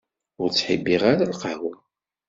[0.41, 1.73] Ur ttḥibbiɣ ara lqahwa.